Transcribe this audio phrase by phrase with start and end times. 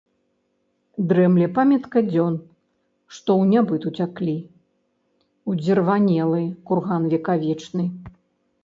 [1.09, 2.33] Дрэмле памятка дзен,
[3.17, 4.37] што ў нябыт уцяклі,—
[5.53, 6.41] ўдзірванелы
[6.73, 7.85] курган векавечны.